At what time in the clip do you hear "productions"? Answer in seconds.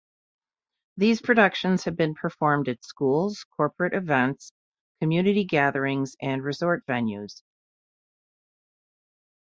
1.21-1.83